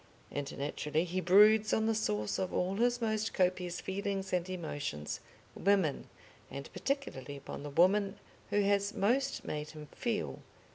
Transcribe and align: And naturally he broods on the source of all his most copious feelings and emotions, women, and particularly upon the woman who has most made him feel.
And 0.31 0.57
naturally 0.57 1.03
he 1.03 1.21
broods 1.21 1.71
on 1.75 1.85
the 1.85 1.93
source 1.93 2.39
of 2.39 2.51
all 2.51 2.77
his 2.77 3.01
most 3.01 3.35
copious 3.35 3.79
feelings 3.79 4.33
and 4.33 4.49
emotions, 4.49 5.19
women, 5.53 6.09
and 6.49 6.67
particularly 6.73 7.37
upon 7.37 7.61
the 7.61 7.69
woman 7.69 8.17
who 8.49 8.61
has 8.63 8.95
most 8.95 9.45
made 9.45 9.69
him 9.69 9.87
feel. 9.91 10.39